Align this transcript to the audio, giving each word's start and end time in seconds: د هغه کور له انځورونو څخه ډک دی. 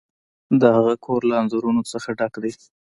د 0.61 0.61
هغه 0.75 0.93
کور 1.05 1.21
له 1.29 1.35
انځورونو 1.41 1.81
څخه 1.91 2.09
ډک 2.19 2.33
دی. 2.43 2.53